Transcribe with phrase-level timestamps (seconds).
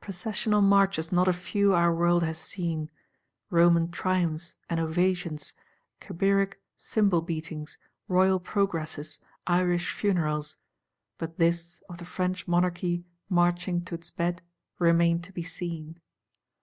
[0.00, 2.90] Processional marches not a few our world has seen;
[3.50, 5.52] Roman triumphs and ovations,
[6.00, 7.76] Cabiric cymbal beatings,
[8.08, 10.56] Royal progresses, Irish funerals:
[11.18, 14.40] but this of the French Monarchy marching to its bed
[14.78, 16.00] remained to be seen.